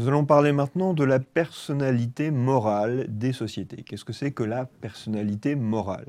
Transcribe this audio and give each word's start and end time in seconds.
Nous 0.00 0.08
allons 0.08 0.24
parler 0.24 0.52
maintenant 0.52 0.94
de 0.94 1.04
la 1.04 1.20
personnalité 1.20 2.30
morale 2.30 3.04
des 3.10 3.34
sociétés. 3.34 3.82
Qu'est-ce 3.82 4.06
que 4.06 4.14
c'est 4.14 4.30
que 4.30 4.42
la 4.42 4.64
personnalité 4.64 5.56
morale? 5.56 6.06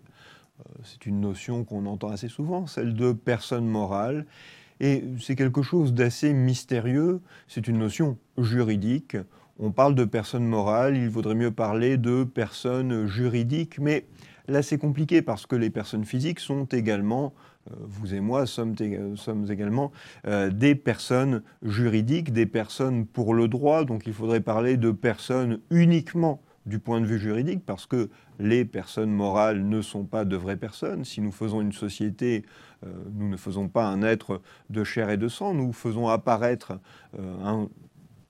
Euh, 0.62 0.80
C'est 0.86 1.06
une 1.06 1.20
notion 1.20 1.66
qu'on 1.66 1.86
entend 1.86 2.08
assez 2.08 2.30
souvent, 2.30 2.68
celle 2.68 2.94
de 2.94 3.12
personne 3.12 3.66
morale. 3.66 4.26
Et 4.80 5.04
c'est 5.20 5.36
quelque 5.36 5.62
chose 5.62 5.94
d'assez 5.94 6.32
mystérieux, 6.32 7.20
c'est 7.50 7.68
une 7.68 7.80
notion 7.80 8.18
juridique. 8.38 9.18
On 9.60 9.72
parle 9.72 9.94
de 9.94 10.06
personne 10.06 10.46
morale, 10.46 10.96
il 10.96 11.10
vaudrait 11.10 11.36
mieux 11.36 11.52
parler 11.52 11.98
de 11.98 12.24
personne 12.24 13.08
juridique, 13.08 13.78
mais 13.78 14.06
là 14.48 14.62
c'est 14.62 14.78
compliqué 14.78 15.22
parce 15.22 15.46
que 15.46 15.58
les 15.58 15.70
personnes 15.70 16.06
physiques 16.06 16.40
sont 16.40 16.64
également 16.64 17.34
vous 17.70 18.14
et 18.14 18.20
moi 18.20 18.46
sommes, 18.46 18.76
également 19.50 19.92
euh, 20.28 20.50
des 20.50 20.76
personnes 20.76 21.44
juridiques, 21.62 22.34
des 22.34 22.46
personnes 22.46 23.06
pour 23.06 23.34
le 23.34 23.48
droit, 23.48 23.86
donc 23.86 24.08
il 24.08 24.14
faudrait 24.14 24.42
parler 24.42 24.78
de 24.78 24.92
personnes 24.92 25.60
uniquement 25.70 26.42
du 26.66 26.80
point 26.80 27.02
de 27.02 27.06
vue 27.06 27.20
juridique, 27.20 27.66
parce 27.66 27.86
que 27.86 28.10
les 28.40 28.66
personnes 28.66 29.12
morales 29.12 29.68
ne 29.68 29.82
sont 29.82 30.06
pas 30.06 30.26
de 30.26 30.36
vraies 30.36 30.58
personnes. 30.58 31.06
Si 31.06 31.22
nous 31.22 31.32
faisons 31.32 31.62
une 31.62 31.72
société, 31.72 32.46
euh, 32.86 32.90
nous 33.14 33.30
ne 33.30 33.38
faisons 33.38 33.68
pas 33.68 33.86
un 33.86 34.04
être 34.04 34.42
de 34.70 34.84
chair 34.84 35.10
et 35.10 35.18
de 35.18 35.28
sang, 35.28 35.54
nous 35.54 35.74
faisons 35.74 36.08
apparaître 36.08 36.74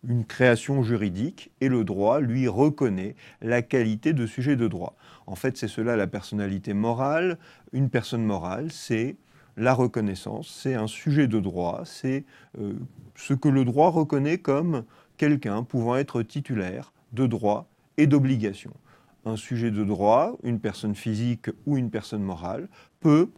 une 0.08 0.26
création 0.26 0.82
juridique, 0.82 1.52
et 1.62 1.70
le 1.70 1.84
droit, 1.84 2.20
lui, 2.20 2.48
reconnaît 2.48 3.16
la 3.42 3.62
qualité 3.62 4.14
de 4.14 4.26
sujet 4.26 4.56
de 4.56 4.68
droit. 4.68 4.96
En 5.28 5.36
fait, 5.36 5.58
c'est 5.58 5.68
cela 5.68 5.96
la 5.96 6.08
personnalité 6.08 6.74
morale. 6.74 7.38
Une 7.72 7.90
personne 7.90 8.24
morale, 8.24 8.72
c'est 8.72 9.16
la 9.62 9.76
reconnaissance, 9.76 10.50
c'est 10.50 10.74
un 10.74 10.88
sujet 10.88 11.28
de 11.28 11.40
droit, 11.40 11.84
c'est 11.86 12.26
euh, 12.60 12.74
ce 13.16 13.36
que 13.36 13.48
le 13.48 13.64
droit 13.64 13.92
reconnaît 13.92 14.40
comme 14.40 14.86
quelqu'un 15.18 15.62
pouvant 15.62 15.98
être 15.98 16.24
titulaire 16.24 16.92
de 17.14 17.28
droits 17.28 17.68
et 17.98 18.08
d'obligations. 18.08 18.74
Un 19.24 19.36
sujet 19.36 19.70
de 19.70 19.84
droit, 19.84 20.36
une 20.44 20.60
personne 20.60 20.96
physique 20.96 21.52
ou 21.68 21.78
une 21.78 21.92
personne 21.92 22.24
morale, 22.24 22.70
peut 23.02 23.30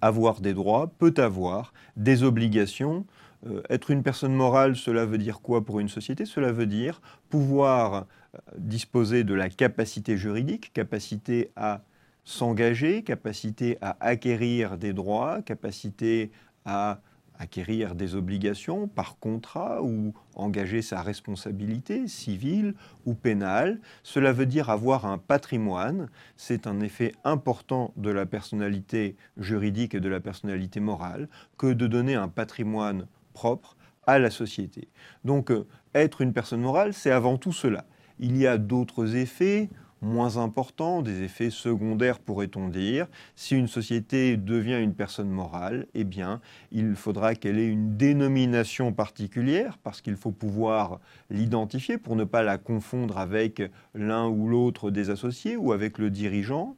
avoir 0.00 0.40
des 0.40 0.54
droits, 0.54 0.92
peut 0.98 1.14
avoir 1.16 1.72
des 1.96 2.22
obligations. 2.22 3.04
Euh, 3.48 3.62
être 3.68 3.90
une 3.90 4.04
personne 4.04 4.34
morale, 4.34 4.76
cela 4.76 5.06
veut 5.06 5.18
dire 5.18 5.40
quoi 5.40 5.64
pour 5.64 5.80
une 5.80 5.88
société? 5.88 6.24
Cela 6.24 6.52
veut 6.52 6.66
dire 6.66 7.02
pouvoir 7.30 7.94
euh, 8.36 8.38
disposer 8.58 9.24
de 9.24 9.34
la 9.34 9.50
capacité 9.50 10.16
juridique, 10.16 10.72
capacité 10.72 11.50
à 11.56 11.82
s'engager, 12.24 13.02
capacité 13.02 13.78
à 13.80 13.96
acquérir 14.00 14.78
des 14.78 14.92
droits, 14.92 15.42
capacité 15.42 16.30
à 16.64 17.00
acquérir 17.38 17.94
des 17.96 18.14
obligations 18.14 18.86
par 18.86 19.18
contrat 19.18 19.82
ou 19.82 20.14
engager 20.34 20.80
sa 20.80 21.02
responsabilité 21.02 22.06
civile 22.06 22.74
ou 23.04 23.14
pénale. 23.14 23.80
Cela 24.04 24.32
veut 24.32 24.46
dire 24.46 24.70
avoir 24.70 25.06
un 25.06 25.18
patrimoine. 25.18 26.08
C'est 26.36 26.66
un 26.66 26.80
effet 26.80 27.14
important 27.24 27.92
de 27.96 28.10
la 28.10 28.26
personnalité 28.26 29.16
juridique 29.38 29.94
et 29.94 30.00
de 30.00 30.08
la 30.08 30.20
personnalité 30.20 30.78
morale 30.78 31.28
que 31.58 31.72
de 31.72 31.86
donner 31.88 32.14
un 32.14 32.28
patrimoine 32.28 33.06
propre 33.32 33.76
à 34.06 34.18
la 34.18 34.30
société. 34.30 34.88
Donc 35.24 35.50
euh, 35.50 35.66
être 35.94 36.20
une 36.20 36.32
personne 36.32 36.60
morale, 36.60 36.92
c'est 36.92 37.10
avant 37.10 37.38
tout 37.38 37.52
cela. 37.52 37.84
Il 38.18 38.36
y 38.36 38.46
a 38.46 38.58
d'autres 38.58 39.16
effets 39.16 39.68
moins 40.02 40.36
importants, 40.36 41.00
des 41.00 41.22
effets 41.22 41.50
secondaires 41.50 42.18
pourrait-on 42.18 42.68
dire. 42.68 43.06
Si 43.36 43.56
une 43.56 43.68
société 43.68 44.36
devient 44.36 44.80
une 44.82 44.94
personne 44.94 45.30
morale, 45.30 45.86
eh 45.94 46.04
bien, 46.04 46.40
il 46.72 46.96
faudra 46.96 47.34
qu'elle 47.34 47.58
ait 47.58 47.68
une 47.68 47.96
dénomination 47.96 48.92
particulière 48.92 49.78
parce 49.78 50.00
qu'il 50.00 50.16
faut 50.16 50.32
pouvoir 50.32 50.98
l'identifier 51.30 51.98
pour 51.98 52.16
ne 52.16 52.24
pas 52.24 52.42
la 52.42 52.58
confondre 52.58 53.18
avec 53.18 53.62
l'un 53.94 54.26
ou 54.26 54.48
l'autre 54.48 54.90
des 54.90 55.08
associés 55.08 55.56
ou 55.56 55.72
avec 55.72 55.98
le 55.98 56.10
dirigeant. 56.10 56.76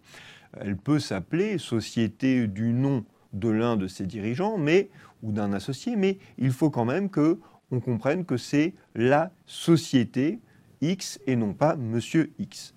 Elle 0.60 0.76
peut 0.76 1.00
s'appeler 1.00 1.58
société 1.58 2.46
du 2.46 2.72
nom 2.72 3.04
de 3.32 3.48
l'un 3.48 3.76
de 3.76 3.88
ses 3.88 4.06
dirigeants, 4.06 4.58
mais 4.58 4.90
ou 5.22 5.32
d'un 5.32 5.52
associé, 5.52 5.96
mais 5.96 6.18
il 6.38 6.52
faut 6.52 6.70
quand 6.70 6.84
même 6.84 7.08
que 7.08 7.40
on 7.70 7.80
comprenne 7.80 8.24
que 8.24 8.36
c'est 8.36 8.74
la 8.94 9.32
société 9.46 10.38
X 10.80 11.18
et 11.26 11.34
non 11.34 11.54
pas 11.54 11.76
Monsieur 11.76 12.30
X 12.38 12.73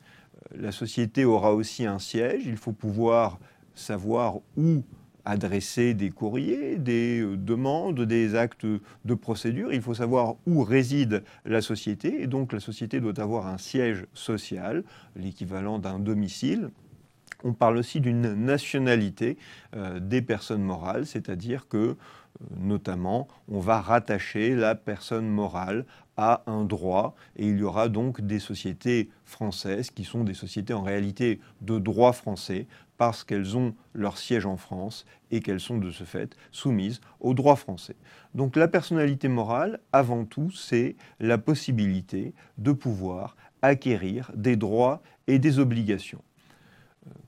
la 0.56 0.72
société 0.72 1.26
aura 1.26 1.54
aussi 1.54 1.86
un 1.86 2.00
siège. 2.00 2.44
Il 2.46 2.58
faut 2.58 2.72
pouvoir 2.72 3.40
savoir 3.74 4.38
où 4.56 4.84
adresser 5.28 5.94
des 5.94 6.10
courriers, 6.10 6.78
des 6.78 7.20
euh, 7.20 7.36
demandes, 7.36 8.02
des 8.02 8.36
actes 8.36 8.66
de 8.66 9.14
procédure. 9.14 9.74
Il 9.74 9.82
faut 9.82 9.94
savoir 9.94 10.36
où 10.46 10.64
réside 10.64 11.24
la 11.46 11.62
société. 11.62 12.22
Et 12.22 12.28
donc 12.28 12.54
la 12.54 12.62
société 12.62 13.02
doit 13.02 13.20
avoir 13.20 13.48
un 13.48 13.58
siège 13.58 14.06
social, 14.14 14.84
l'équivalent 15.16 15.80
d'un 15.80 16.00
domicile. 16.00 16.70
On 17.44 17.54
parle 17.54 17.78
aussi 17.78 18.02
d'une 18.02 18.34
nationalité 18.34 19.38
euh, 19.76 20.00
des 20.00 20.22
personnes 20.22 20.64
morales, 20.64 21.06
c'est-à-dire 21.06 21.68
que, 21.68 21.78
euh, 21.78 21.96
notamment, 22.58 23.28
on 23.48 23.60
va 23.60 23.80
rattacher 23.80 24.56
la 24.56 24.74
personne 24.74 25.28
morale 25.28 25.86
à 26.18 26.42
un 26.48 26.66
droit 26.66 27.16
et 27.36 27.48
il 27.48 27.60
y 27.60 27.64
aura 27.64 27.90
donc 27.90 28.22
des 28.22 28.40
sociétés 28.40 29.10
françaises 29.24 29.92
qui 29.92 30.04
sont 30.04 30.24
des 30.24 30.34
sociétés 30.34 30.74
en 30.74 30.82
réalité 30.82 31.40
de 31.62 31.78
droit 31.78 32.12
français 32.12 32.66
parce 32.98 33.24
qu'elles 33.24 33.56
ont 33.56 33.76
leur 33.94 34.18
siège 34.18 34.48
en 34.48 34.58
France 34.58 35.06
et 35.30 35.42
qu'elles 35.42 35.60
sont 35.60 35.78
de 35.78 35.92
ce 35.92 36.04
fait 36.04 36.36
soumises 36.52 37.02
au 37.20 37.36
droit 37.36 37.56
français. 37.56 37.96
Donc 38.34 38.56
la 38.56 38.68
personnalité 38.68 39.28
morale, 39.28 39.80
avant 39.94 40.26
tout, 40.26 40.50
c'est 40.50 40.96
la 41.20 41.38
possibilité 41.38 42.34
de 42.58 42.72
pouvoir 42.72 43.38
acquérir 43.62 44.32
des 44.36 44.56
droits 44.56 45.04
et 45.28 45.38
des 45.38 45.60
obligations. 45.60 46.24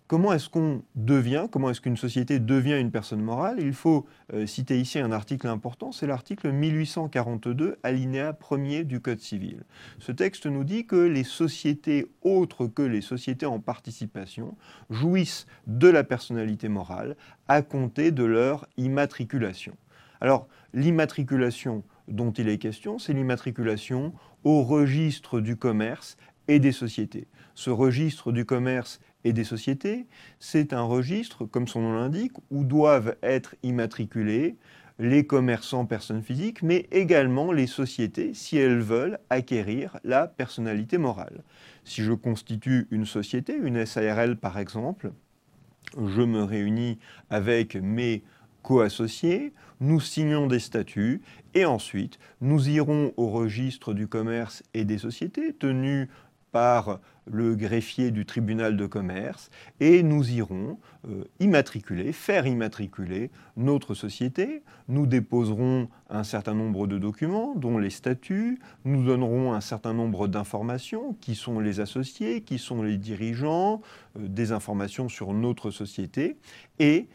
Comment 0.10 0.34
est-ce 0.34 0.50
qu'on 0.50 0.82
devient, 0.96 1.46
comment 1.52 1.70
est-ce 1.70 1.82
qu'une 1.82 1.96
société 1.96 2.40
devient 2.40 2.80
une 2.80 2.90
personne 2.90 3.22
morale? 3.22 3.58
Il 3.60 3.74
faut 3.74 4.08
euh, 4.34 4.48
citer 4.48 4.82
ici 4.82 4.98
un 4.98 5.12
article 5.12 5.46
important, 5.46 5.92
c'est 5.92 6.08
l'article 6.08 6.52
1842, 6.52 7.78
alinéa 7.84 8.32
1er 8.32 8.86
du 8.86 9.02
Code 9.02 9.20
civil. 9.20 9.66
Ce 10.00 10.12
texte 10.12 10.48
nous 10.48 10.64
dit 10.64 10.88
que 10.88 10.96
les 10.96 11.24
sociétés 11.24 12.08
autres 12.24 12.66
que 12.66 12.82
les 12.82 13.02
sociétés 13.02 13.46
en 13.46 13.60
participation 13.60 14.58
jouissent 14.90 15.46
de 15.68 15.90
la 15.90 16.04
personnalité 16.04 16.70
morale 16.70 17.16
à 17.48 17.62
compter 17.62 18.10
de 18.10 18.24
leur 18.24 18.68
immatriculation. 18.78 19.78
Alors, 20.22 20.48
l'immatriculation 20.74 21.84
dont 22.08 22.32
il 22.32 22.50
est 22.50 22.58
question, 22.58 22.98
c'est 22.98 23.14
l'immatriculation 23.14 24.14
au 24.44 24.64
registre 24.64 25.40
du 25.40 25.56
commerce 25.56 26.18
et 26.50 26.60
des 26.60 26.74
sociétés. 26.74 27.28
Ce 27.54 27.70
registre 27.70 28.34
du 28.34 28.44
commerce 28.44 29.00
et 29.24 29.34
des 29.34 29.44
sociétés, 29.44 30.08
c'est 30.40 30.74
un 30.74 30.82
registre, 30.82 31.46
comme 31.46 31.68
son 31.68 31.82
nom 31.82 31.94
l'indique, 31.94 32.34
où 32.50 32.64
doivent 32.64 33.16
être 33.22 33.56
immatriculés 33.64 34.58
les 34.98 35.26
commerçants 35.26 35.86
personnes 35.86 36.24
physiques, 36.24 36.62
mais 36.62 36.88
également 36.92 37.54
les 37.54 37.68
sociétés 37.68 38.34
si 38.34 38.58
elles 38.58 38.82
veulent 38.82 39.20
acquérir 39.30 39.98
la 40.04 40.28
personnalité 40.28 40.98
morale. 40.98 41.44
Si 41.86 42.02
je 42.02 42.12
constitue 42.12 42.88
une 42.92 43.06
société, 43.06 43.56
une 43.56 43.86
SARL 43.86 44.36
par 44.36 44.58
exemple, 44.58 45.12
je 45.96 46.22
me 46.22 46.44
réunis 46.44 46.98
avec 47.30 47.76
mes 47.76 48.24
co-associés, 48.64 49.54
nous 49.80 50.02
signons 50.02 50.48
des 50.48 50.60
statuts 50.60 51.22
et 51.54 51.66
ensuite 51.66 52.20
nous 52.42 52.68
irons 52.68 53.14
au 53.16 53.30
registre 53.30 53.94
du 53.94 54.08
commerce 54.08 54.64
et 54.74 54.84
des 54.84 54.98
sociétés 54.98 55.54
tenu 55.54 56.10
par 56.52 57.00
le 57.26 57.56
greffier 57.56 58.12
du 58.12 58.26
tribunal 58.26 58.76
de 58.76 58.86
commerce 58.86 59.50
et 59.80 60.02
nous 60.04 60.32
irons 60.32 60.80
euh, 61.08 61.24
immatriculer, 61.40 62.12
faire 62.12 62.48
immatriculer 62.48 63.30
notre 63.56 63.94
société. 63.94 64.64
Nous 64.88 65.06
déposerons 65.06 65.90
un 66.10 66.24
certain 66.24 66.56
nombre 66.56 66.88
de 66.88 66.98
documents, 66.98 67.54
dont 67.56 67.78
les 67.78 67.92
statuts, 67.92 68.60
nous 68.84 69.04
donnerons 69.04 69.54
un 69.54 69.62
certain 69.62 69.94
nombre 69.94 70.28
d'informations, 70.28 71.14
qui 71.22 71.36
sont 71.36 71.60
les 71.60 71.80
associés, 71.80 72.42
qui 72.42 72.58
sont 72.58 72.82
les 72.82 72.98
dirigeants, 72.98 73.82
euh, 74.18 74.28
des 74.28 74.52
informations 74.52 75.08
sur 75.08 75.34
notre 75.34 75.72
société 75.72 76.38
et 76.80 77.08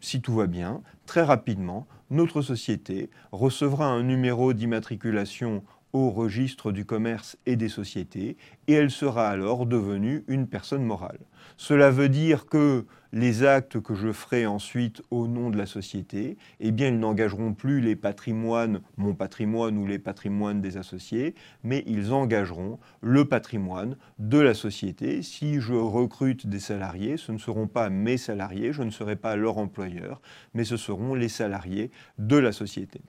si 0.00 0.20
tout 0.20 0.34
va 0.34 0.46
bien, 0.48 0.82
très 1.06 1.22
rapidement, 1.22 1.86
notre 2.10 2.42
société 2.42 3.08
recevra 3.30 3.86
un 3.86 4.02
numéro 4.02 4.52
d'immatriculation 4.52 5.62
au 5.92 6.10
registre 6.10 6.72
du 6.72 6.84
commerce 6.84 7.36
et 7.46 7.56
des 7.56 7.68
sociétés, 7.68 8.36
et 8.66 8.72
elle 8.72 8.90
sera 8.90 9.28
alors 9.28 9.66
devenue 9.66 10.24
une 10.28 10.46
personne 10.46 10.84
morale. 10.84 11.18
Cela 11.56 11.90
veut 11.90 12.08
dire 12.08 12.46
que 12.46 12.86
les 13.12 13.44
actes 13.44 13.78
que 13.80 13.94
je 13.94 14.10
ferai 14.10 14.46
ensuite 14.46 15.02
au 15.10 15.28
nom 15.28 15.50
de 15.50 15.58
la 15.58 15.66
société, 15.66 16.38
eh 16.60 16.70
bien, 16.70 16.88
ils 16.88 16.98
n'engageront 16.98 17.52
plus 17.52 17.80
les 17.80 17.94
patrimoines, 17.94 18.80
mon 18.96 19.14
patrimoine 19.14 19.76
ou 19.76 19.86
les 19.86 19.98
patrimoines 19.98 20.62
des 20.62 20.78
associés, 20.78 21.34
mais 21.62 21.84
ils 21.86 22.12
engageront 22.12 22.78
le 23.02 23.26
patrimoine 23.26 23.96
de 24.18 24.38
la 24.38 24.54
société. 24.54 25.22
Si 25.22 25.60
je 25.60 25.74
recrute 25.74 26.46
des 26.46 26.60
salariés, 26.60 27.18
ce 27.18 27.32
ne 27.32 27.38
seront 27.38 27.66
pas 27.66 27.90
mes 27.90 28.16
salariés, 28.16 28.72
je 28.72 28.82
ne 28.82 28.90
serai 28.90 29.16
pas 29.16 29.36
leur 29.36 29.58
employeur, 29.58 30.22
mais 30.54 30.64
ce 30.64 30.78
seront 30.78 31.14
les 31.14 31.28
salariés 31.28 31.90
de 32.18 32.36
la 32.36 32.52
société. 32.52 33.02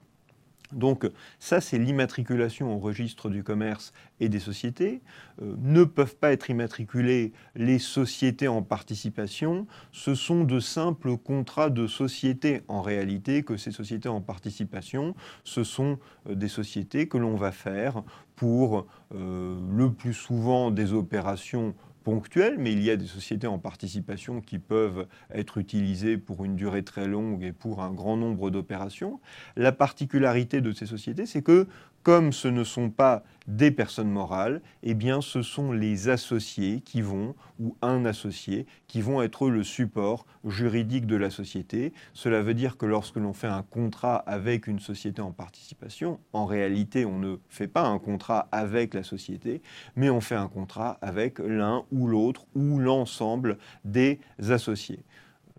Donc 0.72 1.08
ça, 1.38 1.60
c'est 1.60 1.78
l'immatriculation 1.78 2.74
au 2.74 2.78
registre 2.78 3.28
du 3.28 3.42
commerce 3.42 3.92
et 4.20 4.28
des 4.28 4.40
sociétés. 4.40 5.02
Euh, 5.42 5.54
ne 5.60 5.84
peuvent 5.84 6.16
pas 6.16 6.32
être 6.32 6.50
immatriculées 6.50 7.32
les 7.54 7.78
sociétés 7.78 8.48
en 8.48 8.62
participation. 8.62 9.66
Ce 9.92 10.14
sont 10.14 10.44
de 10.44 10.60
simples 10.60 11.16
contrats 11.16 11.70
de 11.70 11.86
société 11.86 12.62
en 12.68 12.82
réalité 12.82 13.42
que 13.42 13.56
ces 13.56 13.70
sociétés 13.70 14.08
en 14.08 14.20
participation, 14.20 15.14
ce 15.44 15.64
sont 15.64 15.98
euh, 16.28 16.34
des 16.34 16.48
sociétés 16.48 17.08
que 17.08 17.18
l'on 17.18 17.36
va 17.36 17.52
faire 17.52 18.02
pour 18.36 18.86
euh, 19.14 19.56
le 19.70 19.92
plus 19.92 20.14
souvent 20.14 20.70
des 20.70 20.92
opérations 20.92 21.74
ponctuelles, 22.04 22.56
mais 22.58 22.72
il 22.72 22.82
y 22.82 22.90
a 22.90 22.96
des 22.96 23.06
sociétés 23.06 23.46
en 23.46 23.58
participation 23.58 24.40
qui 24.40 24.58
peuvent 24.58 25.06
être 25.32 25.58
utilisées 25.58 26.18
pour 26.18 26.44
une 26.44 26.54
durée 26.54 26.84
très 26.84 27.08
longue 27.08 27.42
et 27.42 27.52
pour 27.52 27.82
un 27.82 27.90
grand 27.90 28.16
nombre 28.16 28.50
d'opérations. 28.50 29.20
La 29.56 29.72
particularité 29.72 30.60
de 30.60 30.70
ces 30.72 30.86
sociétés, 30.86 31.26
c'est 31.26 31.42
que 31.42 31.66
comme 32.04 32.32
ce 32.32 32.48
ne 32.48 32.64
sont 32.64 32.90
pas 32.90 33.24
des 33.48 33.70
personnes 33.70 34.10
morales, 34.10 34.60
eh 34.82 34.94
bien 34.94 35.22
ce 35.22 35.40
sont 35.42 35.72
les 35.72 36.10
associés 36.10 36.82
qui 36.82 37.00
vont, 37.00 37.34
ou 37.58 37.76
un 37.80 38.04
associé, 38.04 38.66
qui 38.86 39.00
vont 39.00 39.22
être 39.22 39.48
le 39.48 39.64
support 39.64 40.26
juridique 40.44 41.06
de 41.06 41.16
la 41.16 41.30
société. 41.30 41.94
Cela 42.12 42.42
veut 42.42 42.52
dire 42.52 42.76
que 42.76 42.84
lorsque 42.84 43.16
l'on 43.16 43.32
fait 43.32 43.48
un 43.48 43.62
contrat 43.62 44.16
avec 44.16 44.66
une 44.66 44.80
société 44.80 45.22
en 45.22 45.32
participation, 45.32 46.20
en 46.34 46.44
réalité 46.44 47.06
on 47.06 47.18
ne 47.18 47.36
fait 47.48 47.68
pas 47.68 47.86
un 47.86 47.98
contrat 47.98 48.48
avec 48.52 48.92
la 48.92 49.02
société, 49.02 49.62
mais 49.96 50.10
on 50.10 50.20
fait 50.20 50.36
un 50.36 50.48
contrat 50.48 50.98
avec 51.00 51.38
l'un 51.38 51.84
ou 51.94 52.06
l'autre 52.06 52.46
ou 52.54 52.78
l'ensemble 52.78 53.56
des 53.84 54.20
associés. 54.50 55.04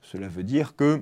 Cela 0.02 0.28
veut 0.28 0.44
dire 0.44 0.76
que 0.76 1.02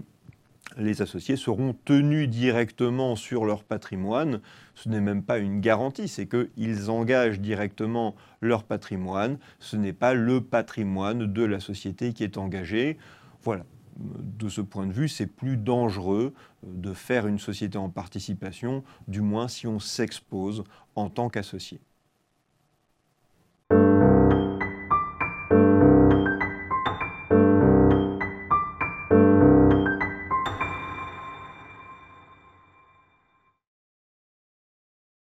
les 0.77 1.01
associés 1.01 1.35
seront 1.35 1.75
tenus 1.85 2.29
directement 2.29 3.15
sur 3.15 3.45
leur 3.45 3.63
patrimoine. 3.63 4.39
Ce 4.75 4.89
n'est 4.89 5.01
même 5.01 5.23
pas 5.23 5.37
une 5.37 5.59
garantie, 5.59 6.07
c'est 6.07 6.27
qu'ils 6.27 6.89
engagent 6.89 7.39
directement 7.39 8.15
leur 8.41 8.63
patrimoine. 8.63 9.37
Ce 9.59 9.75
n'est 9.75 9.93
pas 9.93 10.13
le 10.13 10.41
patrimoine 10.41 11.31
de 11.31 11.43
la 11.43 11.59
société 11.59 12.13
qui 12.13 12.23
est 12.23 12.37
engagé. 12.37 12.97
Voilà. 13.43 13.65
De 13.97 14.49
ce 14.49 14.61
point 14.61 14.87
de 14.87 14.91
vue, 14.93 15.07
c'est 15.07 15.27
plus 15.27 15.57
dangereux 15.57 16.33
de 16.63 16.93
faire 16.93 17.27
une 17.27 17.37
société 17.37 17.77
en 17.77 17.89
participation, 17.89 18.83
du 19.07 19.21
moins 19.21 19.47
si 19.47 19.67
on 19.67 19.79
s'expose 19.79 20.63
en 20.95 21.09
tant 21.09 21.29
qu'associé. 21.29 21.79